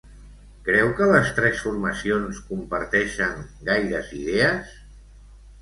[0.69, 4.77] Creu que les tres formacions comparteixen gaires idees?